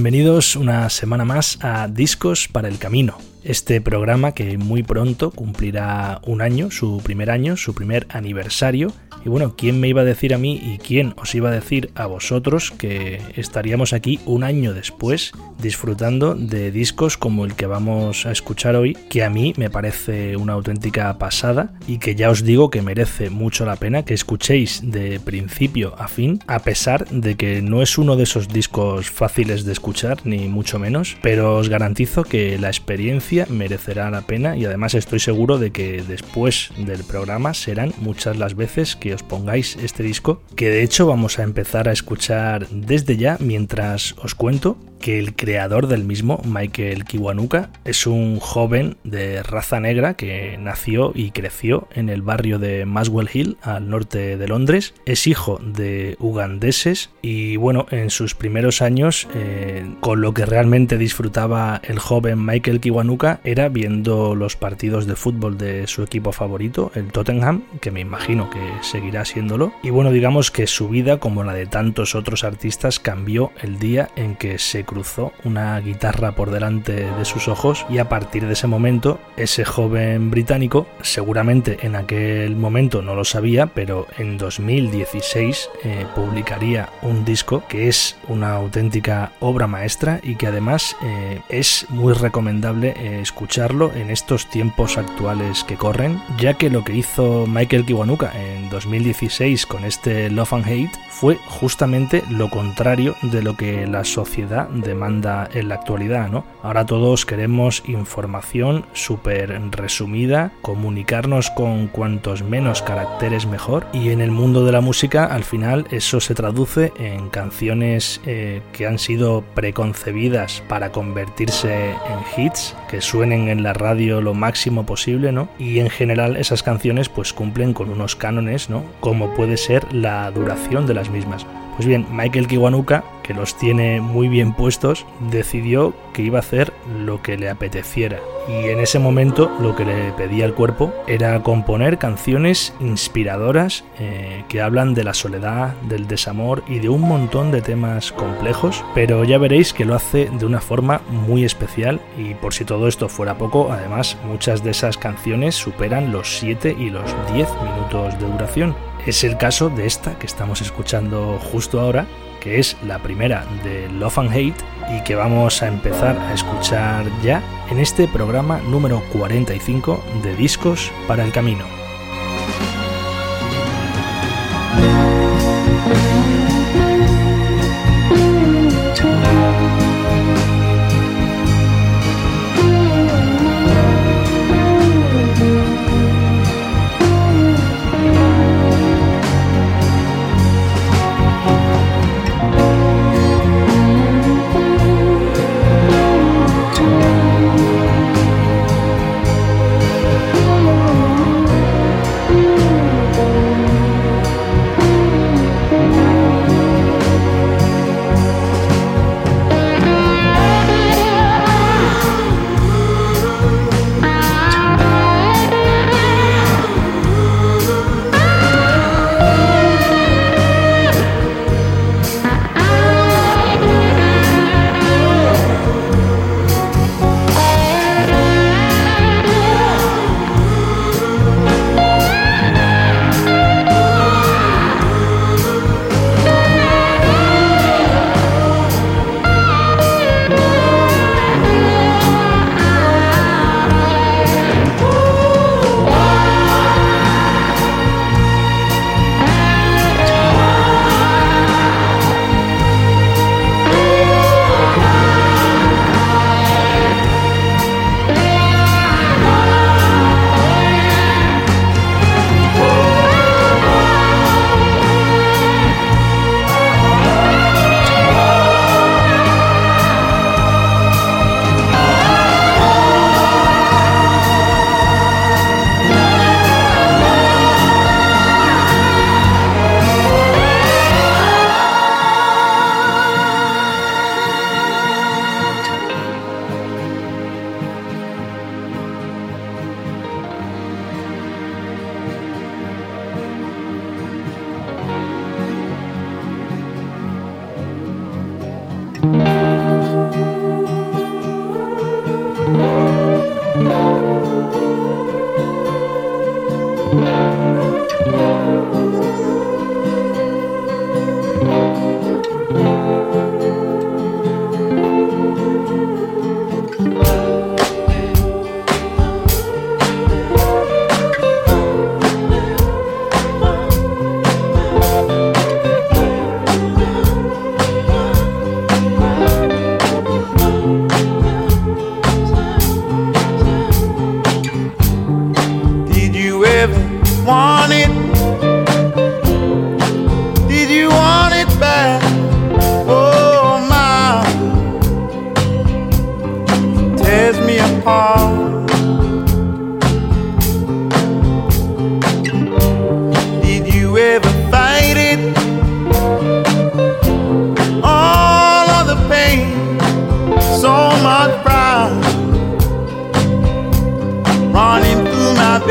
[0.00, 6.20] Bienvenidos una semana más a Discos para el Camino, este programa que muy pronto cumplirá
[6.24, 8.92] un año, su primer año, su primer aniversario.
[9.24, 11.90] Y bueno, ¿quién me iba a decir a mí y quién os iba a decir
[11.94, 18.24] a vosotros que estaríamos aquí un año después disfrutando de discos como el que vamos
[18.24, 22.44] a escuchar hoy, que a mí me parece una auténtica pasada y que ya os
[22.44, 27.36] digo que merece mucho la pena que escuchéis de principio a fin, a pesar de
[27.36, 31.68] que no es uno de esos discos fáciles de escuchar, ni mucho menos, pero os
[31.68, 37.04] garantizo que la experiencia merecerá la pena y además estoy seguro de que después del
[37.04, 41.42] programa serán muchas las veces que os pongáis este disco, que de hecho vamos a
[41.42, 47.70] empezar a escuchar desde ya mientras os cuento que el creador del mismo, Michael Kiwanuka,
[47.84, 53.30] es un joven de raza negra que nació y creció en el barrio de Maswell
[53.32, 54.94] Hill, al norte de Londres.
[55.06, 60.98] Es hijo de ugandeses y bueno, en sus primeros años, eh, con lo que realmente
[60.98, 66.90] disfrutaba el joven Michael Kiwanuka era viendo los partidos de fútbol de su equipo favorito,
[66.94, 69.72] el Tottenham, que me imagino que seguirá siéndolo.
[69.82, 74.08] Y bueno, digamos que su vida, como la de tantos otros artistas, cambió el día
[74.16, 78.54] en que se cruzó una guitarra por delante de sus ojos y a partir de
[78.54, 85.68] ese momento ese joven británico, seguramente en aquel momento no lo sabía, pero en 2016
[85.84, 91.86] eh, publicaría un disco que es una auténtica obra maestra y que además eh, es
[91.90, 97.46] muy recomendable eh, escucharlo en estos tiempos actuales que corren, ya que lo que hizo
[97.48, 103.56] Michael Kiwanuka en 2016 con este Love and Hate fue justamente lo contrario de lo
[103.56, 106.44] que la sociedad demanda en la actualidad, ¿no?
[106.62, 114.30] Ahora todos queremos información súper resumida, comunicarnos con cuantos menos caracteres mejor y en el
[114.30, 119.42] mundo de la música al final eso se traduce en canciones eh, que han sido
[119.54, 125.48] preconcebidas para convertirse en hits, que suenen en la radio lo máximo posible, ¿no?
[125.58, 128.84] Y en general esas canciones pues cumplen con unos cánones, ¿no?
[129.00, 131.46] Como puede ser la duración de las mismas.
[131.76, 136.72] Pues bien, Michael Kiwanuka, que los tiene muy bien puestos, decidió que iba a hacer
[137.04, 138.18] lo que le apeteciera.
[138.48, 144.44] Y en ese momento lo que le pedía el cuerpo era componer canciones inspiradoras eh,
[144.48, 149.22] que hablan de la soledad, del desamor y de un montón de temas complejos, pero
[149.24, 153.08] ya veréis que lo hace de una forma muy especial y por si todo esto
[153.08, 158.26] fuera poco, además muchas de esas canciones superan los 7 y los 10 minutos de
[158.26, 158.89] duración.
[159.06, 162.06] Es el caso de esta que estamos escuchando justo ahora,
[162.40, 167.06] que es la primera de Love and Hate y que vamos a empezar a escuchar
[167.22, 171.64] ya en este programa número 45 de Discos para el Camino.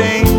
[0.00, 0.29] thing.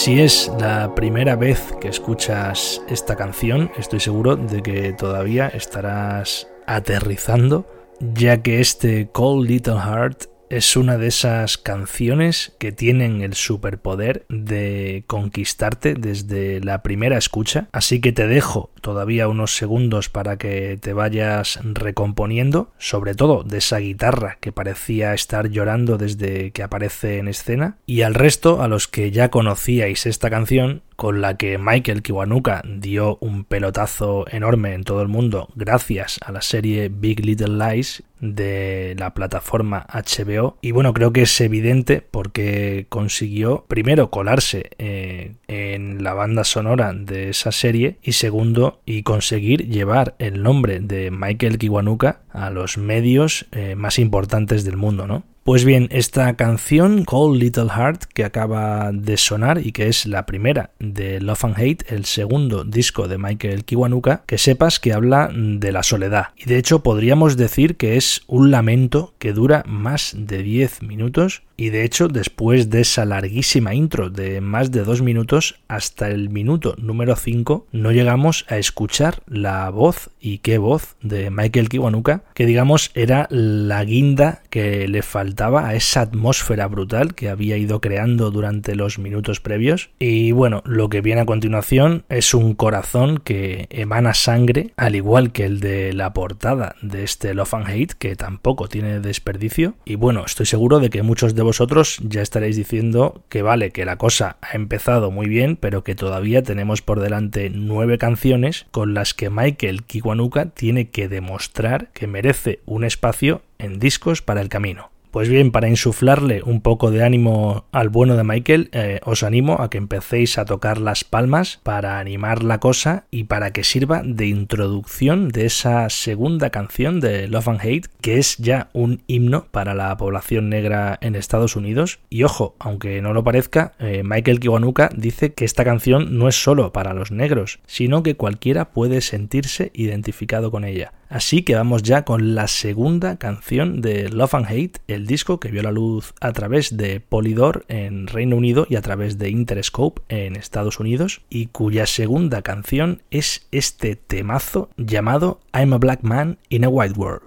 [0.00, 6.48] Si es la primera vez que escuchas esta canción, estoy seguro de que todavía estarás
[6.66, 7.66] aterrizando,
[8.00, 14.26] ya que este Cold Little Heart es una de esas canciones que tienen el superpoder
[14.28, 20.78] de conquistarte desde la primera escucha, así que te dejo todavía unos segundos para que
[20.80, 27.18] te vayas recomponiendo, sobre todo de esa guitarra que parecía estar llorando desde que aparece
[27.18, 31.56] en escena, y al resto, a los que ya conocíais esta canción, con la que
[31.56, 37.24] Michael Kiwanuka dio un pelotazo enorme en todo el mundo gracias a la serie Big
[37.24, 44.10] Little Lies de la plataforma HBO y bueno creo que es evidente porque consiguió primero
[44.10, 50.42] colarse eh, en la banda sonora de esa serie y segundo y conseguir llevar el
[50.42, 55.88] nombre de Michael Kiwanuka a los medios eh, más importantes del mundo no pues bien,
[55.90, 61.20] esta canción, Cold Little Heart, que acaba de sonar y que es la primera de
[61.20, 65.82] Love and Hate, el segundo disco de Michael Kiwanuka, que sepas que habla de la
[65.82, 66.28] soledad.
[66.36, 71.42] Y de hecho podríamos decir que es un lamento que dura más de 10 minutos
[71.60, 76.30] y de hecho después de esa larguísima intro de más de dos minutos hasta el
[76.30, 82.22] minuto número 5 no llegamos a escuchar la voz y qué voz de Michael Kiwanuka
[82.32, 87.82] que digamos era la guinda que le faltaba a esa atmósfera brutal que había ido
[87.82, 89.90] creando durante los minutos previos.
[89.98, 95.30] Y bueno lo que viene a continuación es un corazón que emana sangre al igual
[95.32, 99.74] que el de la portada de este Love and Hate que tampoco tiene desperdicio.
[99.84, 103.84] Y bueno estoy seguro de que muchos de vosotros ya estaréis diciendo que vale, que
[103.84, 108.94] la cosa ha empezado muy bien, pero que todavía tenemos por delante nueve canciones con
[108.94, 114.48] las que Michael Kiwanuka tiene que demostrar que merece un espacio en discos para el
[114.48, 114.92] camino.
[115.10, 119.60] Pues bien, para insuflarle un poco de ánimo al bueno de Michael, eh, os animo
[119.60, 124.02] a que empecéis a tocar las palmas para animar la cosa y para que sirva
[124.04, 129.46] de introducción de esa segunda canción de Love and Hate, que es ya un himno
[129.50, 131.98] para la población negra en Estados Unidos.
[132.08, 136.40] Y ojo, aunque no lo parezca, eh, Michael Kiwanuka dice que esta canción no es
[136.40, 140.92] solo para los negros, sino que cualquiera puede sentirse identificado con ella.
[141.10, 145.50] Así que vamos ya con la segunda canción de Love and Hate, el disco que
[145.50, 150.02] vio la luz a través de Polydor en Reino Unido y a través de Interscope
[150.08, 156.38] en Estados Unidos, y cuya segunda canción es este temazo llamado I'm a Black Man
[156.48, 157.22] in a White World.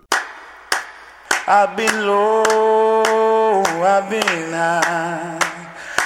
[1.48, 5.39] I've been low, I've been high,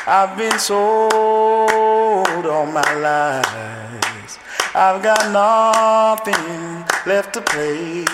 [0.07, 1.11] I've been sold
[2.45, 4.37] all my life.
[4.73, 8.05] I've got nothing left to play.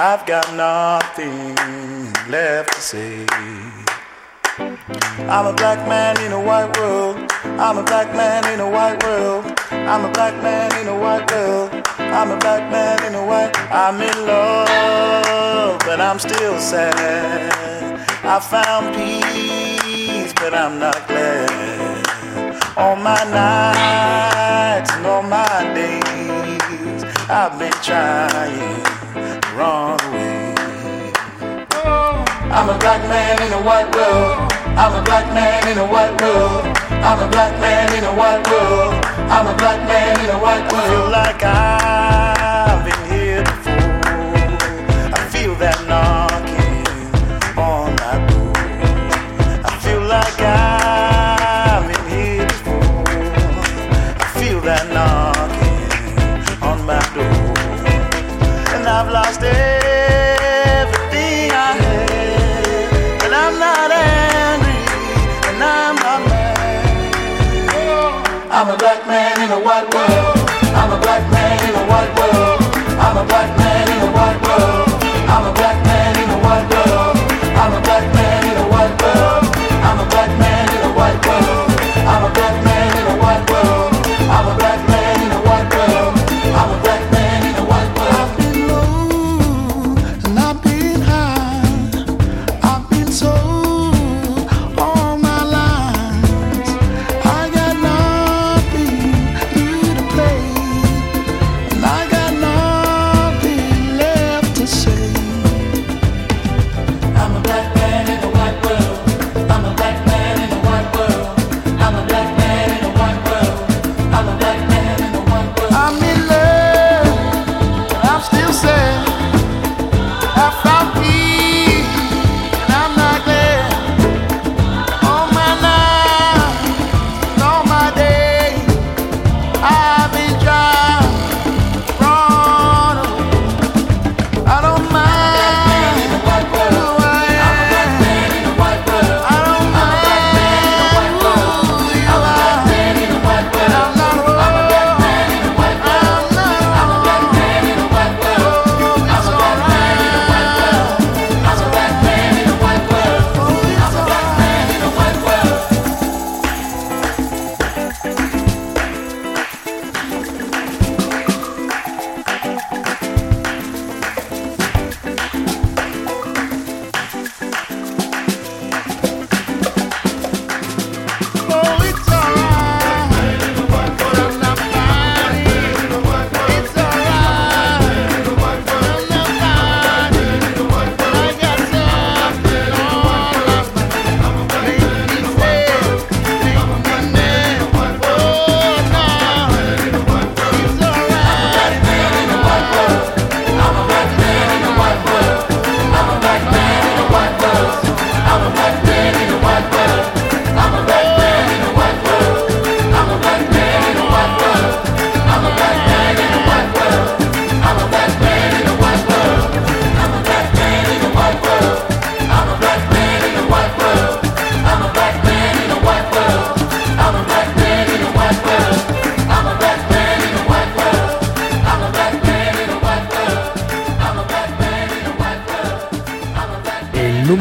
[0.00, 1.56] I've got nothing
[2.30, 3.26] left to say.
[5.26, 7.16] I'm a black man in a white world.
[7.42, 9.44] I'm a black man in a white world.
[9.72, 11.72] I'm a black man in a white world.
[11.98, 13.50] I'm a black man in a white.
[13.72, 17.98] I'm in love, but I'm still sad.
[18.22, 22.06] I found peace, but I'm not glad.
[22.76, 28.97] All my nights and all my days, I've been trying
[29.58, 30.54] to run away.
[32.50, 34.52] I'm a black man in a white world.
[34.78, 36.64] I'm a black man in a white world.
[36.90, 38.94] I'm a black man in a white world.
[39.30, 40.84] I'm a black man in a white world.
[40.84, 43.74] I feel like I've been here before.
[45.14, 46.17] I feel that knocking
[58.98, 63.22] I've lost everything I had.
[63.22, 64.74] And I'm not angry,
[65.48, 66.58] and I'm not mad.
[68.50, 69.97] I'm a black man in a white world.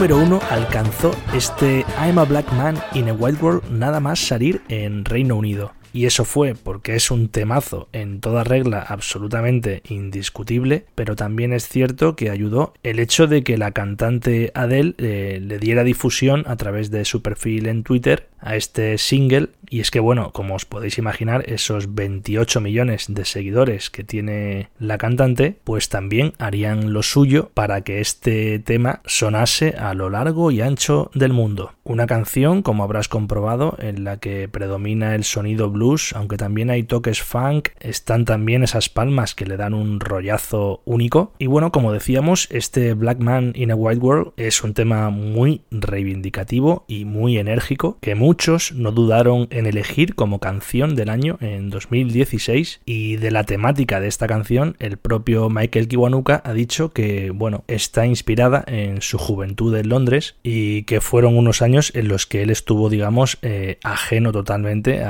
[0.07, 4.61] Número uno alcanzó este I'm a Black Man in a Wild World nada más salir
[4.69, 5.73] en Reino Unido.
[5.93, 11.67] Y eso fue porque es un temazo en toda regla absolutamente indiscutible, pero también es
[11.67, 16.55] cierto que ayudó el hecho de que la cantante Adele eh, le diera difusión a
[16.55, 20.65] través de su perfil en Twitter a este single y es que bueno, como os
[20.65, 27.03] podéis imaginar, esos 28 millones de seguidores que tiene la cantante, pues también harían lo
[27.03, 31.73] suyo para que este tema sonase a lo largo y ancho del mundo.
[31.83, 35.69] Una canción, como habrás comprobado, en la que predomina el sonido
[36.13, 41.33] aunque también hay toques funk, están también esas palmas que le dan un rollazo único.
[41.39, 45.61] Y bueno, como decíamos, este Black Man in a White World es un tema muy
[45.71, 51.69] reivindicativo y muy enérgico que muchos no dudaron en elegir como canción del año en
[51.69, 57.31] 2016 y de la temática de esta canción el propio Michael Kiwanuka ha dicho que
[57.31, 62.25] bueno está inspirada en su juventud en Londres y que fueron unos años en los
[62.25, 65.03] que él estuvo digamos eh, ajeno totalmente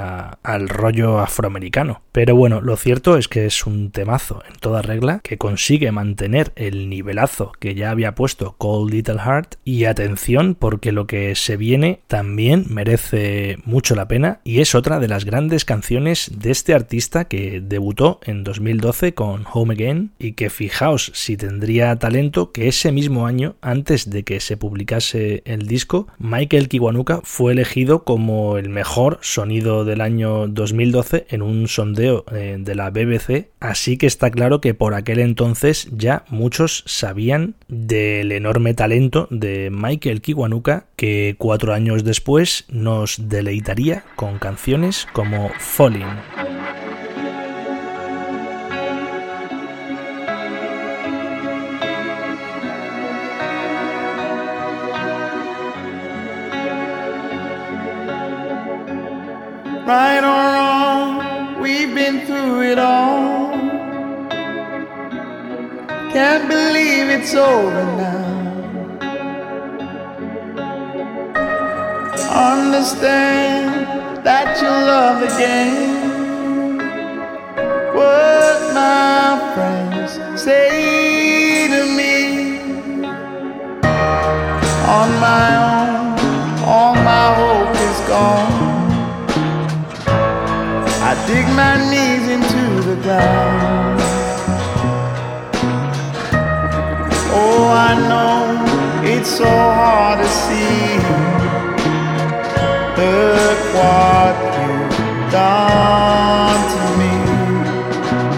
[0.58, 2.02] al rollo afroamericano.
[2.12, 6.52] Pero bueno lo cierto es que es un temazo en toda regla que consigue mantener
[6.56, 9.56] el nivelazo que ya había puesto Cold Little Heart.
[9.64, 15.00] Y atención porque lo que se viene también merece mucho la pena y es otra
[15.00, 20.34] de las grandes canciones de este artista que debutó en 2012 con Home Again y
[20.34, 25.68] que fijaos si tendría talento que ese mismo año, antes de que se publicase el
[25.68, 32.26] disco, Michael Kiwanuka fue elegido como el mejor sonido del año 2012 en un sondeo
[32.32, 37.56] eh, de la BBC, así que está claro que por aquel entonces ya muchos sabían
[37.68, 45.50] del enorme talento de Michael Kiwanuka que cuatro años después nos deleitaría con canciones como
[45.60, 46.06] Falling.
[59.88, 60.37] Right been
[62.28, 63.52] through it all.
[66.12, 68.28] Can't believe it's over now.
[72.38, 75.98] understand that you love the game.
[77.96, 82.60] What my friends say to me
[84.98, 86.20] on my own,
[86.66, 88.57] all my hope is gone.
[91.28, 94.00] Dig my knees into the ground.
[97.40, 98.40] Oh, I know
[99.04, 100.96] it's so hard to see.
[102.96, 107.16] Look what you've done to me.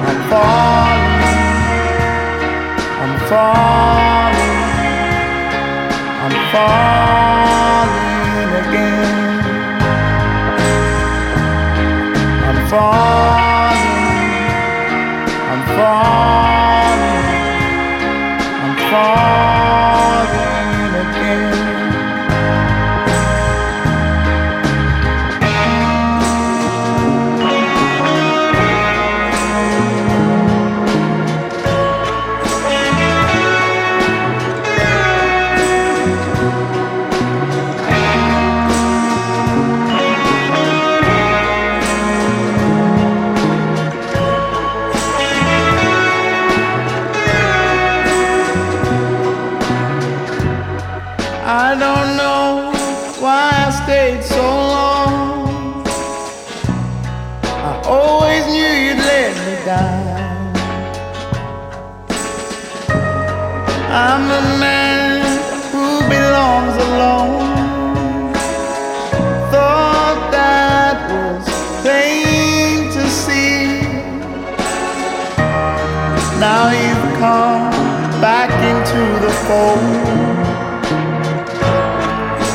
[0.09, 1.41] I'm falling,
[3.03, 4.57] I'm falling,
[6.23, 6.88] I'm falling
[63.91, 65.25] I'm a man
[65.71, 67.41] who belongs alone.
[69.49, 71.43] Thought that was
[71.81, 73.81] plain to see.
[76.39, 77.73] Now you've come
[78.21, 79.81] back into the fold.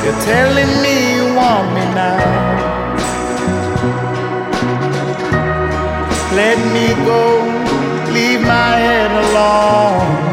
[0.05, 2.23] You're telling me you want me now.
[6.33, 7.43] Let me go,
[8.13, 10.24] leave my head alone.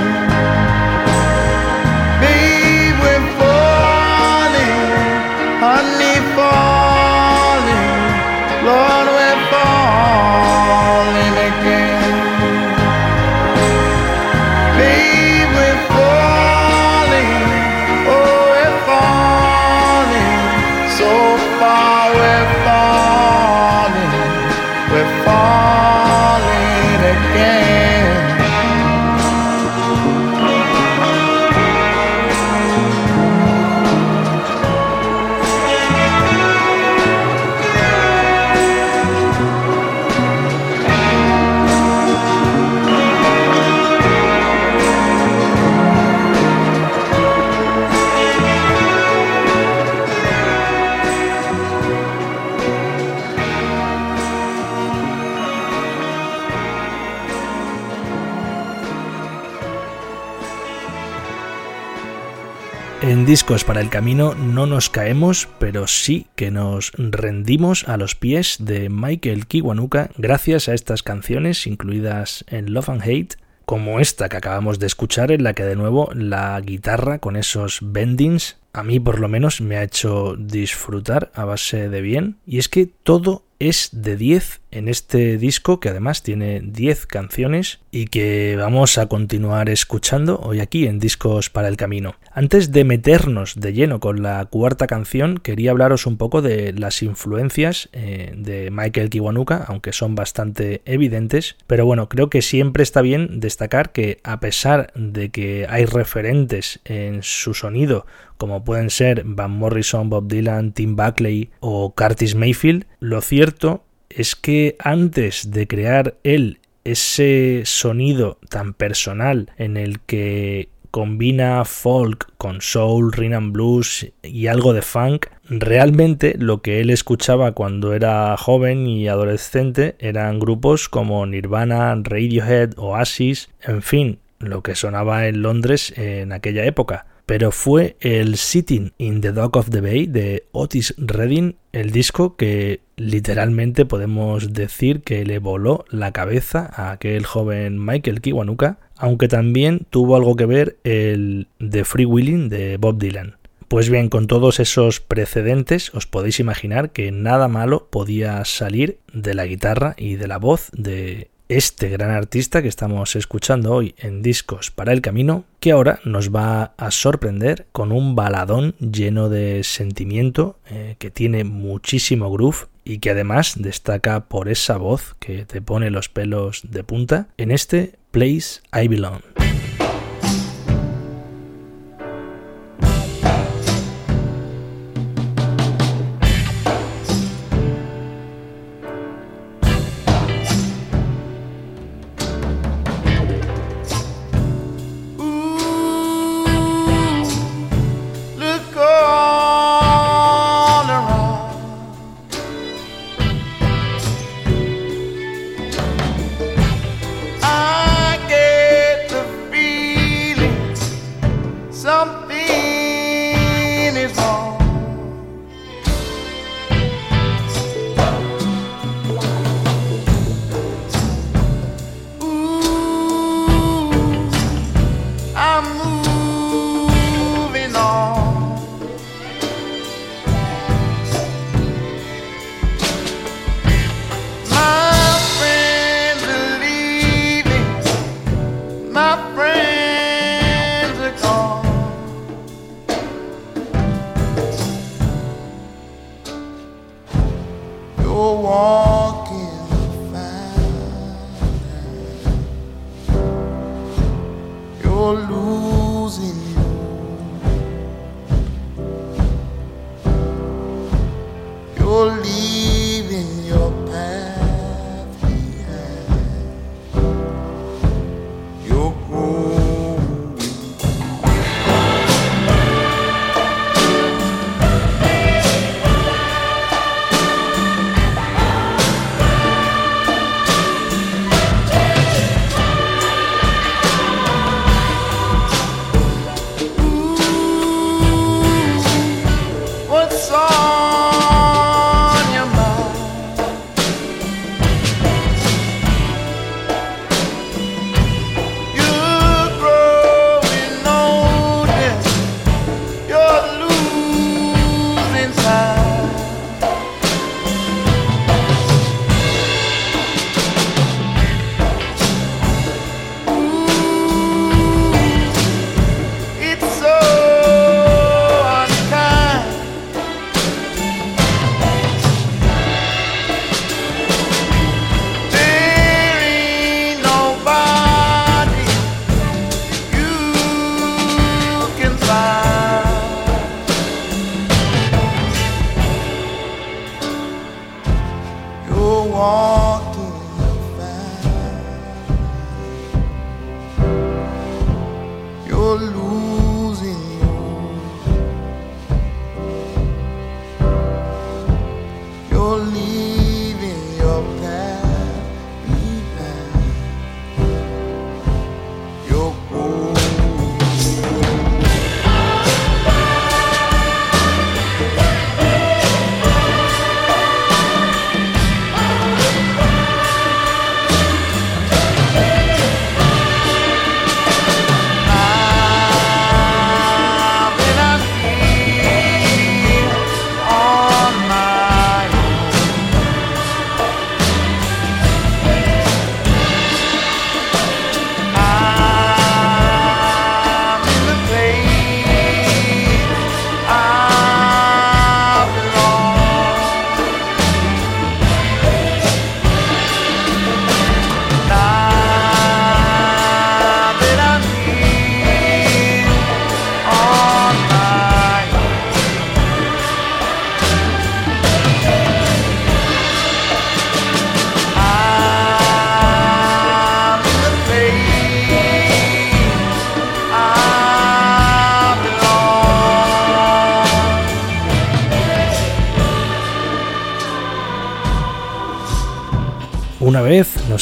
[63.26, 68.58] Discos para el Camino no nos caemos, pero sí que nos rendimos a los pies
[68.60, 73.34] de Michael Kiwanuka gracias a estas canciones incluidas en Love and Hate,
[73.64, 77.80] como esta que acabamos de escuchar, en la que de nuevo la guitarra con esos
[77.82, 82.58] bendings a mí por lo menos me ha hecho disfrutar a base de bien, y
[82.58, 88.06] es que todo es de 10 en este disco que además tiene 10 canciones y
[88.06, 92.16] que vamos a continuar escuchando hoy aquí en Discos para el Camino.
[92.32, 97.02] Antes de meternos de lleno con la cuarta canción, quería hablaros un poco de las
[97.02, 103.00] influencias eh, de Michael Kiwanuka, aunque son bastante evidentes, pero bueno, creo que siempre está
[103.00, 108.04] bien destacar que a pesar de que hay referentes en su sonido
[108.36, 114.36] como pueden ser Van Morrison, Bob Dylan, Tim Buckley o Curtis Mayfield, lo cierto es
[114.36, 122.60] que antes de crear él ese sonido tan personal en el que combina folk con
[122.60, 128.86] soul, rhythm blues y algo de funk, realmente lo que él escuchaba cuando era joven
[128.86, 135.92] y adolescente eran grupos como Nirvana, Radiohead, Oasis, en fin, lo que sonaba en Londres
[135.96, 140.94] en aquella época pero fue el Sitting in the Dock of the Bay de Otis
[140.96, 147.84] Redding el disco que literalmente podemos decir que le voló la cabeza a aquel joven
[147.84, 153.36] Michael Kiwanuka, aunque también tuvo algo que ver el The Free Willing de Bob Dylan.
[153.68, 159.34] Pues bien, con todos esos precedentes os podéis imaginar que nada malo podía salir de
[159.34, 164.22] la guitarra y de la voz de este gran artista que estamos escuchando hoy en
[164.22, 169.62] Discos para el Camino, que ahora nos va a sorprender con un baladón lleno de
[169.62, 175.60] sentimiento, eh, que tiene muchísimo groove y que además destaca por esa voz que te
[175.60, 179.35] pone los pelos de punta en este Place I Belong.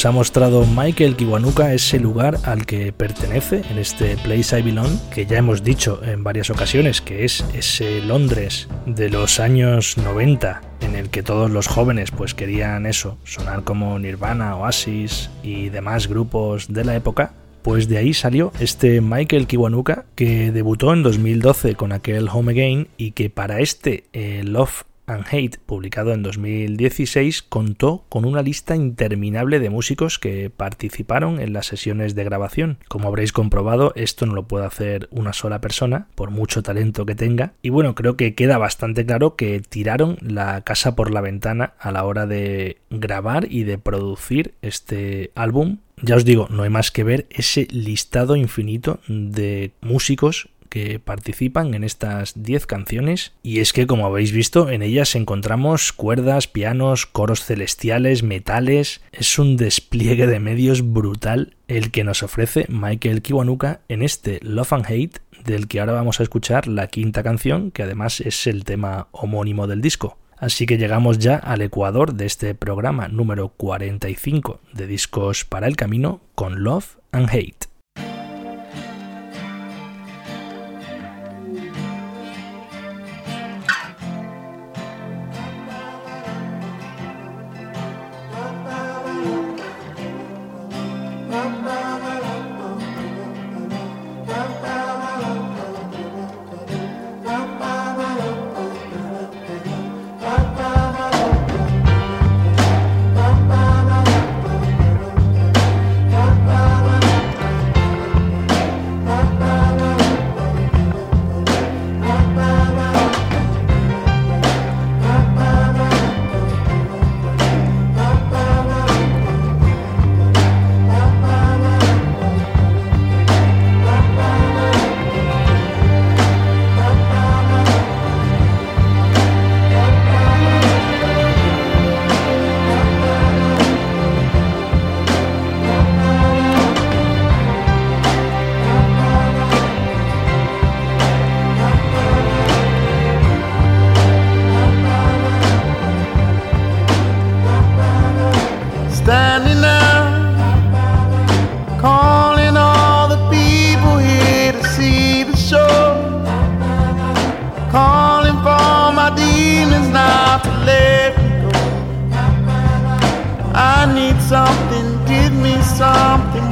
[0.07, 5.25] Ha mostrado Michael Kiwanuka ese lugar al que pertenece en este Place I Belong, que
[5.25, 10.97] ya hemos dicho en varias ocasiones que es ese Londres de los años 90 en
[10.97, 16.73] el que todos los jóvenes pues querían eso, sonar como Nirvana, Oasis y demás grupos
[16.73, 21.93] de la época, pues de ahí salió este Michael Kiwanuka que debutó en 2012 con
[21.93, 28.05] aquel Home Again y que para este eh, Love and Hate, publicado en 2016, contó
[28.09, 32.79] con una lista interminable de músicos que participaron en las sesiones de grabación.
[32.89, 37.15] Como habréis comprobado, esto no lo puede hacer una sola persona, por mucho talento que
[37.15, 37.53] tenga.
[37.63, 41.93] Y bueno, creo que queda bastante claro que tiraron la casa por la ventana a
[41.93, 46.91] la hora de grabar y de producir este álbum ya os digo, no hay más
[46.91, 53.73] que ver ese listado infinito de músicos que participan en estas 10 canciones y es
[53.73, 60.27] que como habéis visto en ellas encontramos cuerdas, pianos, coros celestiales, metales, es un despliegue
[60.27, 65.69] de medios brutal el que nos ofrece Michael Kiwanuka en este Love and Hate del
[65.69, 69.81] que ahora vamos a escuchar la quinta canción que además es el tema homónimo del
[69.81, 70.19] disco.
[70.37, 75.77] Así que llegamos ya al ecuador de este programa número 45 de Discos para el
[75.77, 77.74] Camino con Love and Hate.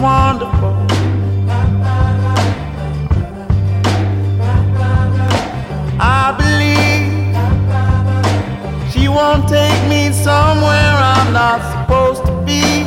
[0.02, 0.74] wonderful.
[6.00, 7.06] I believe
[8.92, 12.82] she won't take me somewhere I'm not supposed to be.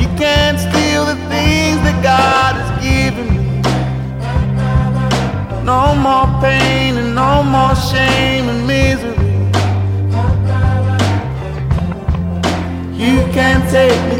[0.00, 3.60] You can't steal the things that God has given me.
[5.64, 9.10] No more pain and no more shame and misery.
[12.96, 14.19] You can't take me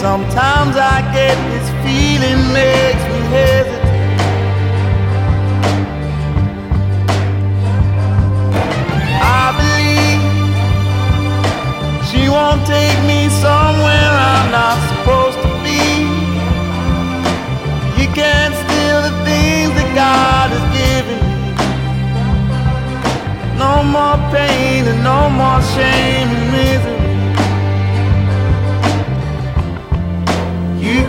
[0.00, 3.82] Sometimes I get this feeling makes me hesitate.
[9.20, 10.22] I believe
[12.08, 15.82] she won't take me somewhere I'm not supposed to be.
[18.00, 21.42] You can't steal the things that God has given me.
[23.58, 26.97] No more pain and no more shame and misery.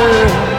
[0.00, 0.49] girl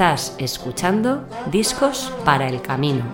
[0.00, 3.04] Estás escuchando Discos para el Camino.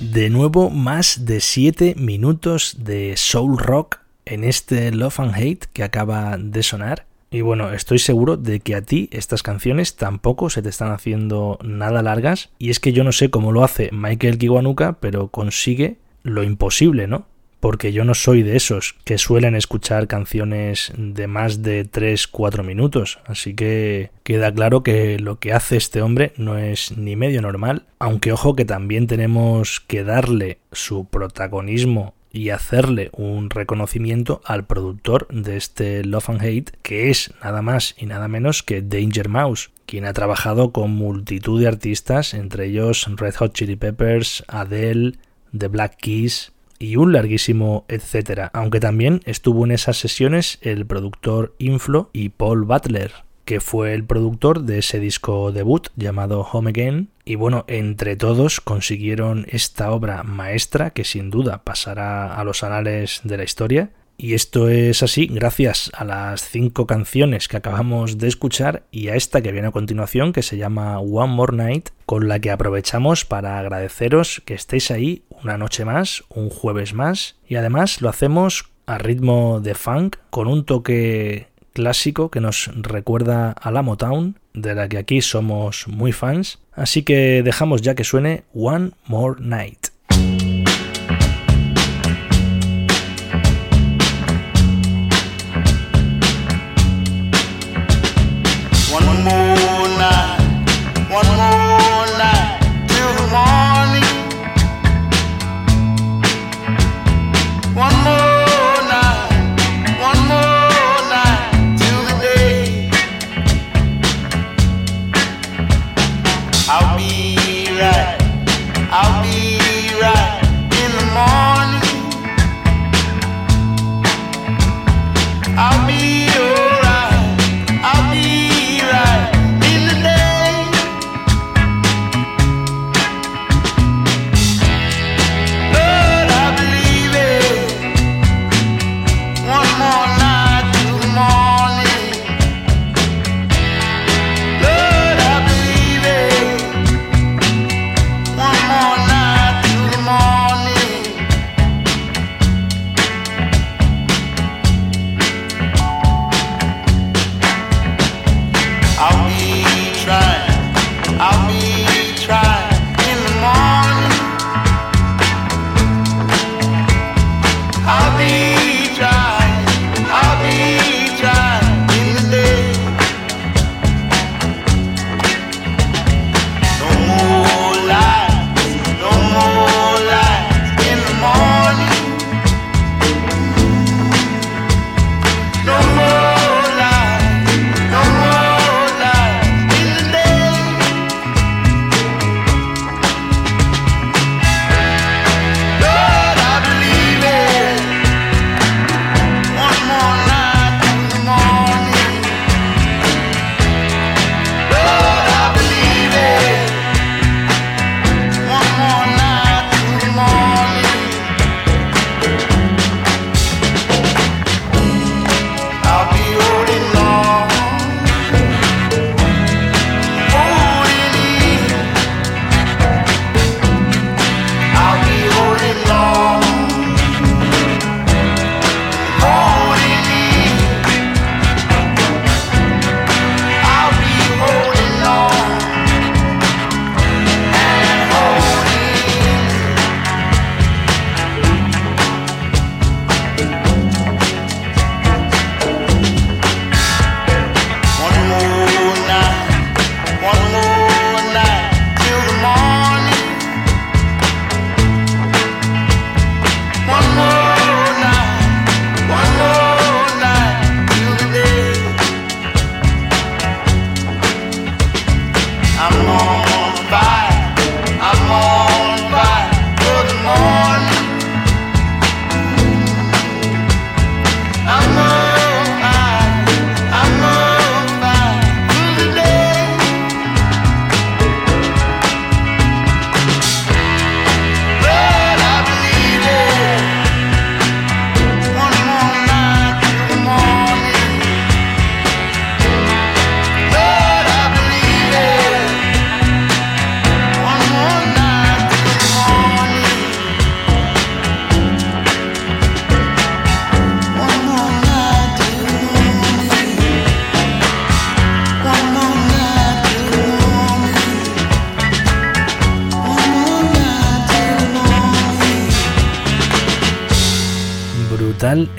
[0.00, 5.82] De nuevo, más de 7 minutos de soul rock en este Love and Hate que
[5.82, 7.09] acaba de sonar.
[7.32, 11.60] Y bueno, estoy seguro de que a ti estas canciones tampoco se te están haciendo
[11.62, 12.50] nada largas.
[12.58, 17.06] Y es que yo no sé cómo lo hace Michael Kiwanuka, pero consigue lo imposible,
[17.06, 17.26] ¿no?
[17.60, 23.20] Porque yo no soy de esos que suelen escuchar canciones de más de 3-4 minutos.
[23.26, 27.84] Así que queda claro que lo que hace este hombre no es ni medio normal.
[28.00, 35.26] Aunque ojo que también tenemos que darle su protagonismo y hacerle un reconocimiento al productor
[35.28, 39.70] de este Love and Hate, que es nada más y nada menos que Danger Mouse,
[39.86, 45.14] quien ha trabajado con multitud de artistas, entre ellos Red Hot Chili Peppers, Adele,
[45.56, 51.54] The Black Keys y un larguísimo etcétera, aunque también estuvo en esas sesiones el productor
[51.58, 53.12] Inflo y Paul Butler
[53.50, 57.08] que fue el productor de ese disco debut llamado Home Again.
[57.24, 63.22] Y bueno, entre todos consiguieron esta obra maestra que sin duda pasará a los anales
[63.24, 63.90] de la historia.
[64.16, 69.16] Y esto es así gracias a las cinco canciones que acabamos de escuchar y a
[69.16, 73.24] esta que viene a continuación que se llama One More Night, con la que aprovechamos
[73.24, 78.70] para agradeceros que estéis ahí una noche más, un jueves más, y además lo hacemos
[78.86, 84.74] a ritmo de funk con un toque clásico que nos recuerda a la Motown, de
[84.74, 86.58] la que aquí somos muy fans.
[86.72, 89.89] Así que dejamos ya que suene One More Night.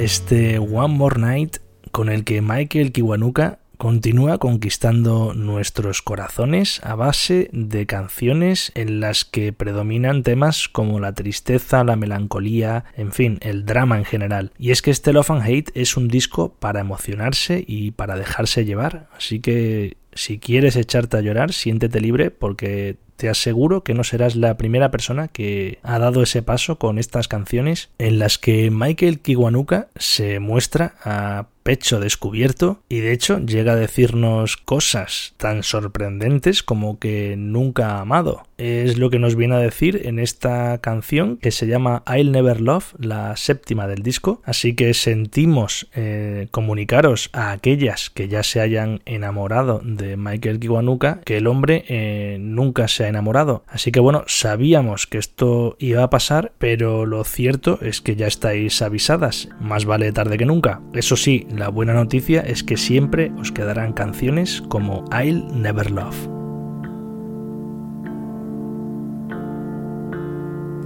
[0.01, 1.57] Este One More Night
[1.91, 9.25] con el que Michael Kiwanuka continúa conquistando nuestros corazones a base de canciones en las
[9.25, 14.51] que predominan temas como la tristeza, la melancolía, en fin, el drama en general.
[14.57, 18.65] Y es que este Love and Hate es un disco para emocionarse y para dejarse
[18.65, 24.03] llevar, así que si quieres echarte a llorar, siéntete libre porque te aseguro que no
[24.03, 28.71] serás la primera persona que ha dado ese paso con estas canciones en las que
[28.71, 35.63] Michael Kiwanuka se muestra a pecho descubierto y de hecho llega a decirnos cosas tan
[35.63, 38.43] sorprendentes como que nunca ha amado.
[38.57, 42.61] Es lo que nos viene a decir en esta canción que se llama I'll Never
[42.61, 44.41] Love, la séptima del disco.
[44.45, 51.21] Así que sentimos eh, comunicaros a aquellas que ya se hayan enamorado de Michael Kiwanuka
[51.25, 53.63] que el hombre eh, nunca se ha enamorado.
[53.67, 58.25] Así que bueno, sabíamos que esto iba a pasar, pero lo cierto es que ya
[58.25, 59.49] estáis avisadas.
[59.59, 60.81] Más vale tarde que nunca.
[60.93, 66.17] Eso sí, la buena noticia es que siempre os quedarán canciones como I'll Never Love.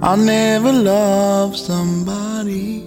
[0.02, 2.84] I'll never love somebody.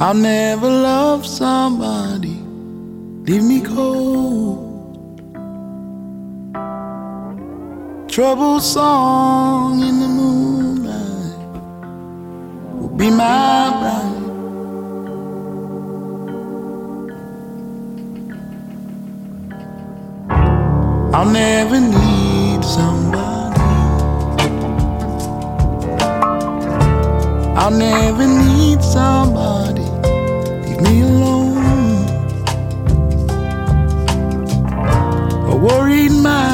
[0.00, 2.40] I'll never love somebody.
[3.24, 4.71] Leave me cold.
[8.12, 11.32] Trouble song in the moonlight
[12.74, 14.18] will be my bride.
[21.14, 23.60] I'll never need somebody.
[27.56, 29.86] I'll never need somebody.
[30.66, 32.04] Leave me alone.
[35.48, 36.51] A worried mind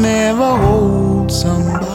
[0.00, 1.86] Never hold somebody.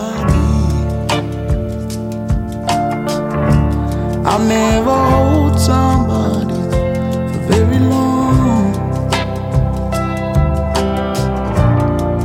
[4.26, 6.54] I'll never hold somebody
[7.34, 8.76] for very long.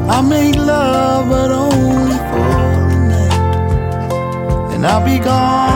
[0.08, 2.50] I make love, but only for
[2.92, 5.71] a night, and I'll be gone.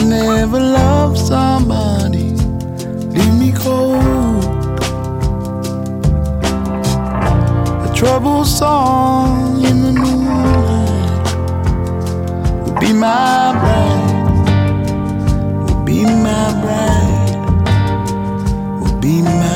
[0.00, 2.30] I'll never love somebody.
[3.12, 4.44] Leave me cold.
[7.84, 11.34] A troubled song in the moonlight
[12.64, 14.38] will be my bride.
[15.68, 17.36] Will be my bride.
[18.80, 19.49] Will be my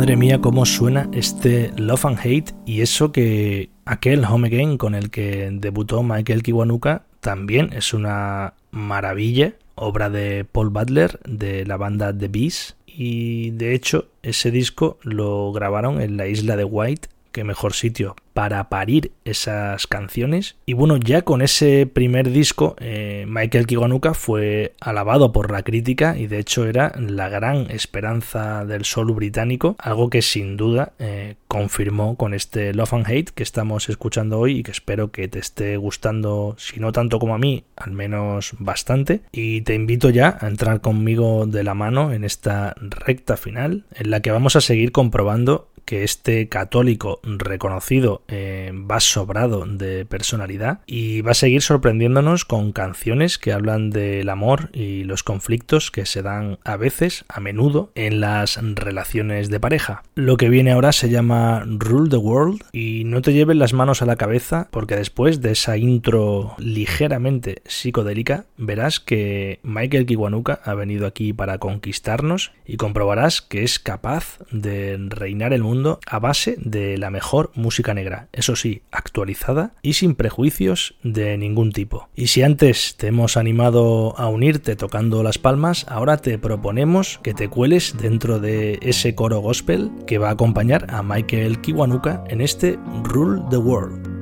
[0.00, 4.94] Madre mía, cómo suena este Love and Hate y eso que aquel Home Again con
[4.94, 11.76] el que debutó Michael Kiwanuka también es una maravilla, obra de Paul Butler de la
[11.76, 17.08] banda The Bees y de hecho ese disco lo grabaron en la isla de White,
[17.30, 20.56] que mejor sitio para parir esas canciones.
[20.64, 26.16] Y bueno, ya con ese primer disco, eh, Michael Kiwanuka fue alabado por la crítica
[26.16, 31.34] y de hecho era la gran esperanza del solo británico, algo que sin duda eh,
[31.48, 35.38] confirmó con este Love and Hate que estamos escuchando hoy y que espero que te
[35.38, 39.20] esté gustando, si no tanto como a mí, al menos bastante.
[39.32, 44.10] Y te invito ya a entrar conmigo de la mano en esta recta final, en
[44.10, 50.80] la que vamos a seguir comprobando que este católico reconocido eh, va sobrado de personalidad
[50.86, 56.06] y va a seguir sorprendiéndonos con canciones que hablan del amor y los conflictos que
[56.06, 60.02] se dan a veces, a menudo, en las relaciones de pareja.
[60.14, 64.02] Lo que viene ahora se llama Rule the World y no te lleves las manos
[64.02, 70.74] a la cabeza porque después de esa intro ligeramente psicodélica verás que Michael Kiwanuka ha
[70.74, 76.56] venido aquí para conquistarnos y comprobarás que es capaz de reinar el mundo a base
[76.58, 78.09] de la mejor música negra.
[78.32, 82.08] Eso sí, actualizada y sin prejuicios de ningún tipo.
[82.14, 87.34] Y si antes te hemos animado a unirte tocando las palmas, ahora te proponemos que
[87.34, 92.40] te cueles dentro de ese coro gospel que va a acompañar a Michael Kiwanuka en
[92.40, 94.19] este Rule the World.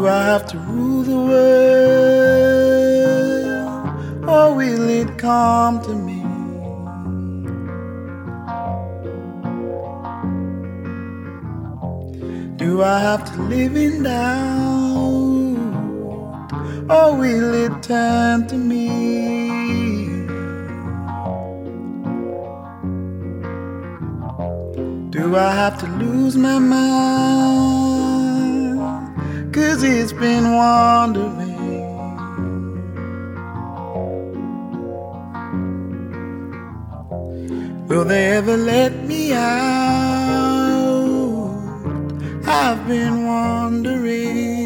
[0.00, 1.90] Do I have to rule the world,
[4.26, 6.22] or will it come to me?
[12.56, 15.58] Do I have to live in doubt,
[16.88, 18.88] or will it turn to me?
[25.10, 28.09] Do I have to lose my mind?
[29.52, 31.58] Cause it's been wandering.
[37.88, 39.50] Will they ever let me out?
[42.46, 44.59] I've been wondering.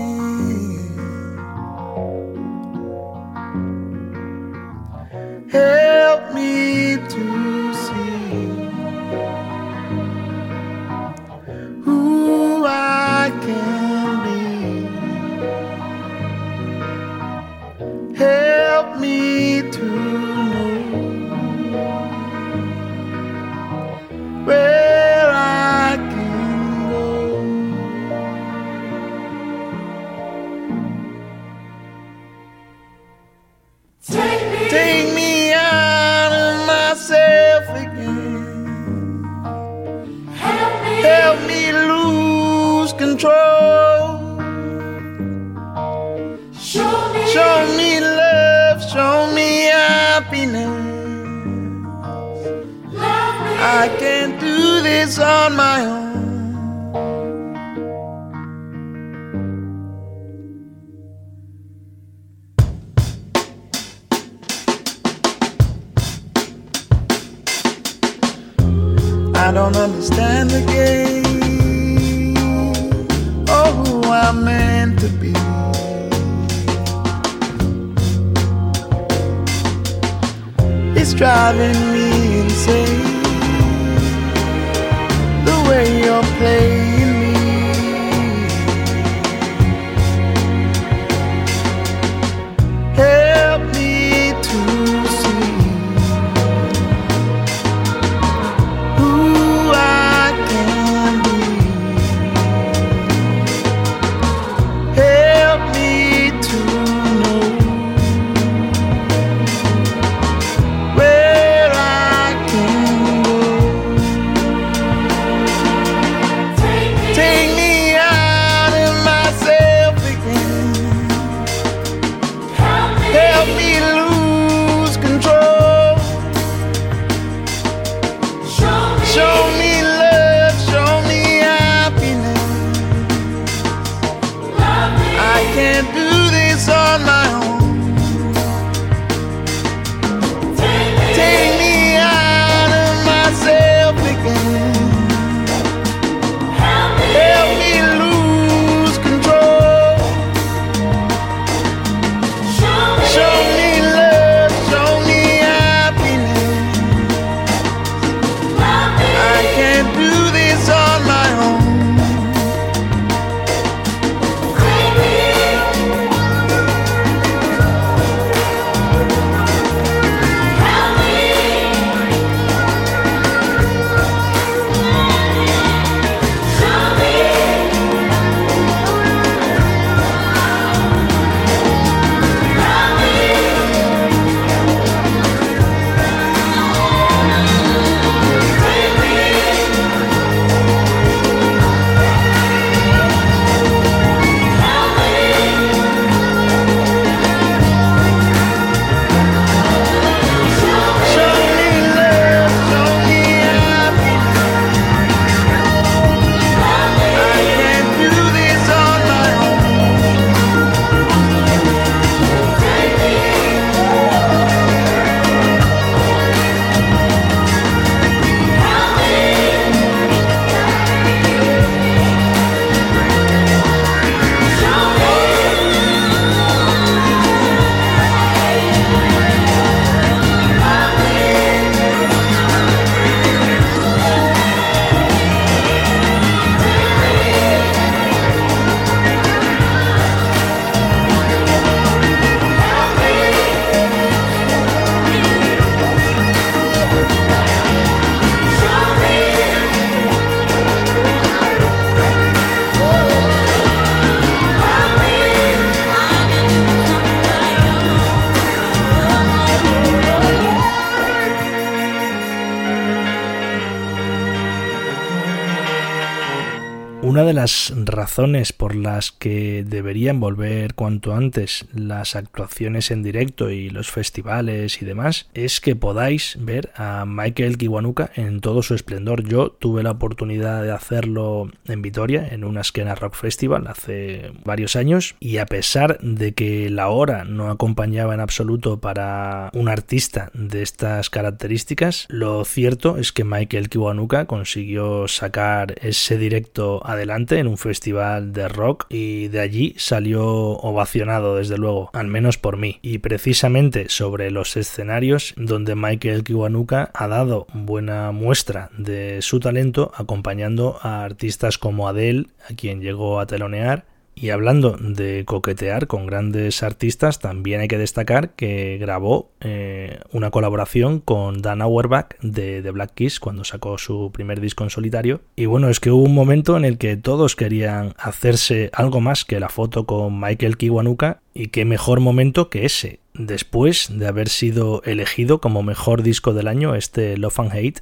[267.14, 273.50] Una de las razones por las que deberían volver cuanto antes las actuaciones en directo
[273.50, 278.74] y los festivales y demás es que podáis ver a Michael Kiwanuka en todo su
[278.74, 279.22] esplendor.
[279.22, 284.74] Yo tuve la oportunidad de hacerlo en Vitoria, en una esquena rock festival hace varios
[284.74, 290.32] años y a pesar de que la hora no acompañaba en absoluto para un artista
[290.34, 297.46] de estas características, lo cierto es que Michael Kiwanuka consiguió sacar ese directo a en
[297.46, 302.78] un festival de rock y de allí salió ovacionado desde luego, al menos por mí.
[302.82, 309.92] Y precisamente sobre los escenarios donde Michael Kiwanuka ha dado buena muestra de su talento
[309.94, 313.84] acompañando a artistas como Adele, a quien llegó a telonear,
[314.14, 320.30] y hablando de coquetear con grandes artistas, también hay que destacar que grabó eh, una
[320.30, 325.20] colaboración con Dan Auerbach de The Black Keys cuando sacó su primer disco en solitario.
[325.36, 329.24] Y bueno, es que hubo un momento en el que todos querían hacerse algo más
[329.24, 333.00] que la foto con Michael Kiwanuka y qué mejor momento que ese.
[333.14, 337.80] Después de haber sido elegido como mejor disco del año este Love and Hate,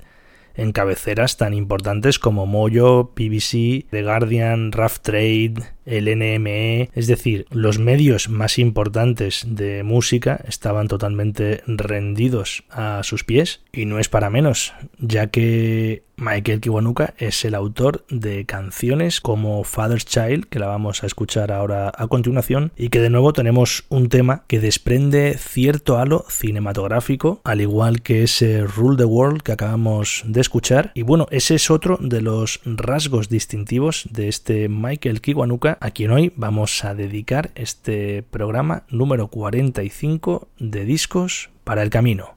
[0.54, 7.46] en cabeceras tan importantes como Mojo, PBC, The Guardian, Rough Trade, el NME, es decir,
[7.50, 14.08] los medios más importantes de música estaban totalmente rendidos a sus pies y no es
[14.08, 20.58] para menos, ya que Michael Kiwanuka es el autor de canciones como Father's Child, que
[20.58, 24.60] la vamos a escuchar ahora a continuación, y que de nuevo tenemos un tema que
[24.60, 30.92] desprende cierto halo cinematográfico, al igual que ese Rule the World que acabamos de escuchar.
[30.94, 36.10] Y bueno, ese es otro de los rasgos distintivos de este Michael Kiwanuka, a quien
[36.10, 42.36] hoy vamos a dedicar este programa número 45 de discos para el camino.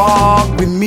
[0.00, 0.79] Walk with me.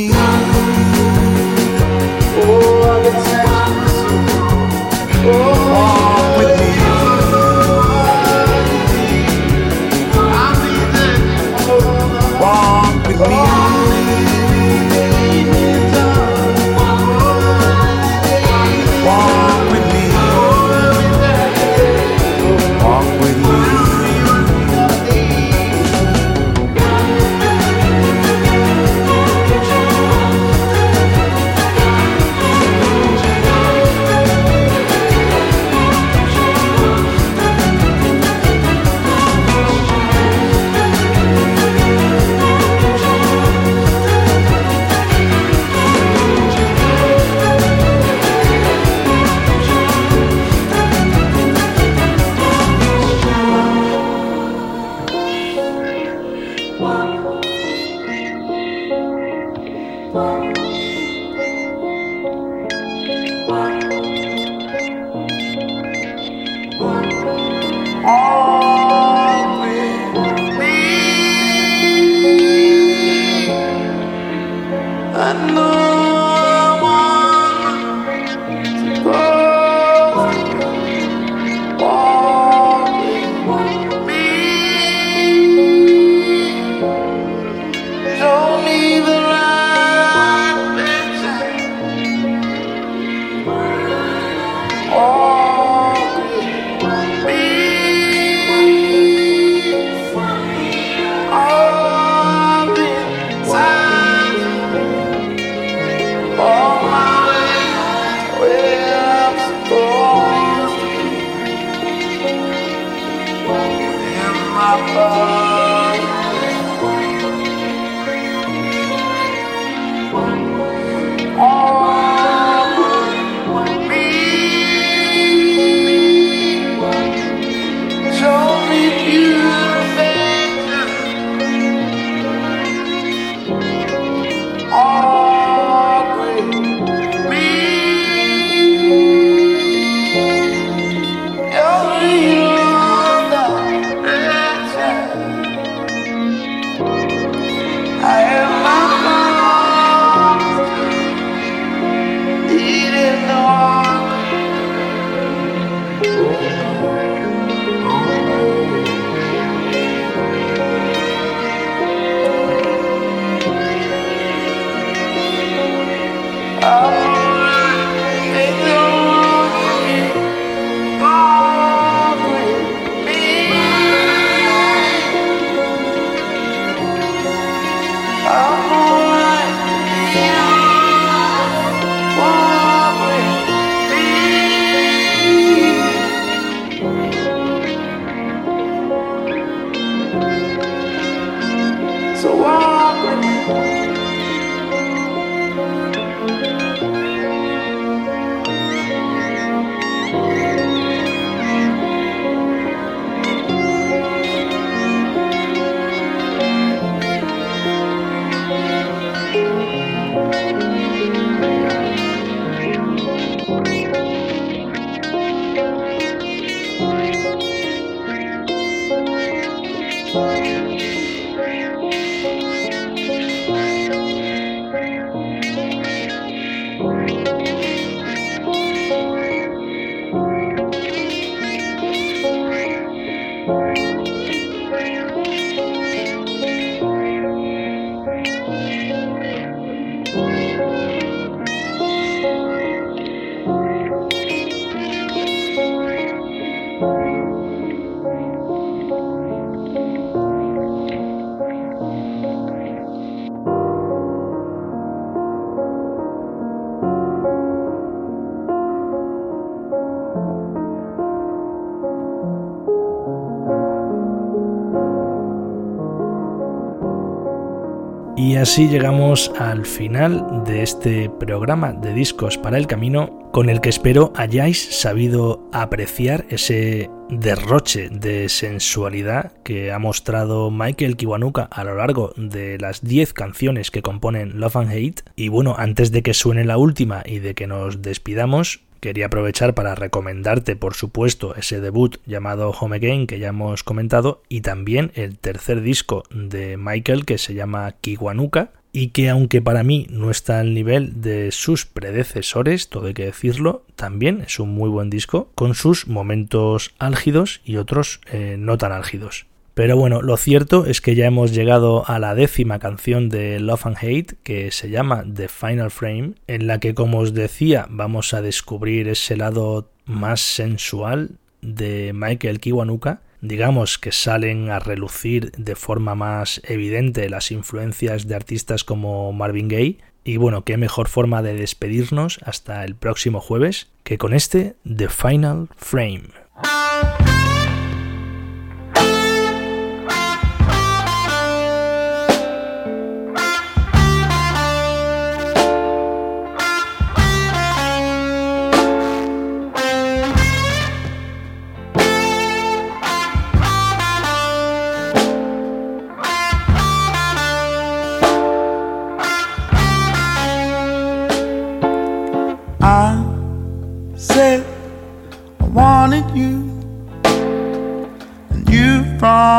[268.43, 273.69] Así llegamos al final de este programa de discos para el camino, con el que
[273.69, 281.75] espero hayáis sabido apreciar ese derroche de sensualidad que ha mostrado Michael Kiwanuka a lo
[281.75, 285.03] largo de las 10 canciones que componen Love and Hate.
[285.15, 289.53] Y bueno, antes de que suene la última y de que nos despidamos, Quería aprovechar
[289.53, 294.91] para recomendarte, por supuesto, ese debut llamado Home Again que ya hemos comentado y también
[294.95, 300.11] el tercer disco de Michael que se llama Kiwanuka y que aunque para mí no
[300.11, 304.89] está al nivel de sus predecesores, todo hay que decirlo, también es un muy buen
[304.89, 309.27] disco con sus momentos álgidos y otros eh, no tan álgidos.
[309.53, 313.67] Pero bueno, lo cierto es que ya hemos llegado a la décima canción de Love
[313.67, 318.13] and Hate, que se llama The Final Frame, en la que, como os decía, vamos
[318.15, 323.01] a descubrir ese lado más sensual de Michael Kiwanuka.
[323.21, 329.49] Digamos que salen a relucir de forma más evidente las influencias de artistas como Marvin
[329.49, 329.77] Gaye.
[330.03, 334.89] Y bueno, qué mejor forma de despedirnos hasta el próximo jueves que con este The
[334.89, 336.09] Final Frame.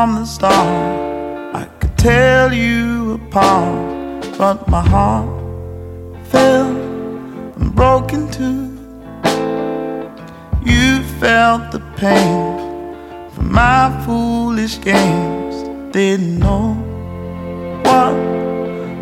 [0.05, 1.55] From the start.
[1.55, 5.31] I could tell you apart, but my heart
[6.31, 6.77] fell
[7.57, 8.65] and broke in two.
[10.73, 12.37] You felt the pain
[13.33, 15.55] from my foolish games.
[15.95, 16.67] Didn't know
[17.87, 18.15] what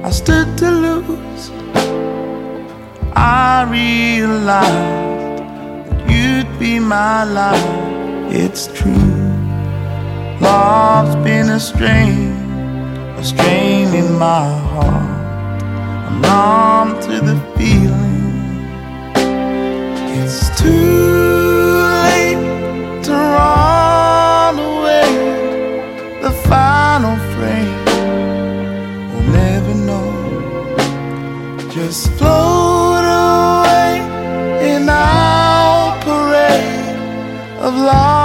[0.09, 1.44] I stood to lose.
[3.16, 5.40] I realized
[5.88, 7.72] that you'd be my life.
[8.42, 9.11] It's true
[10.43, 12.32] love's been a strain,
[13.20, 15.62] a strain in my heart.
[16.07, 18.20] I'm numb to the feeling.
[20.18, 22.43] It's too late
[23.07, 25.11] to run away.
[26.26, 27.84] The final frame
[29.11, 30.12] will never know.
[31.76, 33.90] Just float away
[34.72, 36.97] in our parade
[37.66, 38.21] of love.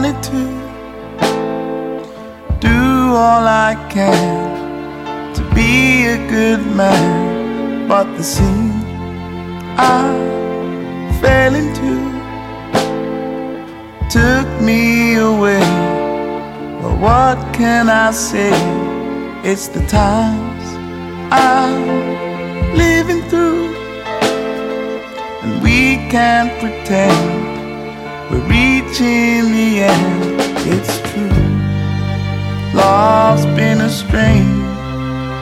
[0.00, 0.42] Wanted to
[2.58, 2.78] do
[3.22, 8.70] all I can to be a good man, but the sin
[9.76, 10.08] I
[11.20, 11.92] fell into
[14.08, 15.60] took me away.
[16.80, 18.54] But what can I say?
[19.44, 20.66] It's the times
[21.30, 21.84] I'm
[22.74, 23.74] living through.
[25.42, 27.29] And we can't pretend
[28.30, 30.40] we're reaching the end.
[30.72, 31.28] It's true.
[32.72, 34.62] Love's been a strain,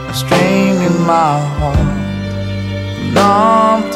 [0.08, 1.98] a strain in my heart.
[3.14, 3.90] Long